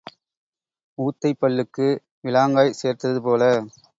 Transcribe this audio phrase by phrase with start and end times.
[0.97, 1.87] ஊத்தைப் பல்லுக்கு
[2.23, 3.51] விளாங்காய் சேர்ந்தது போல.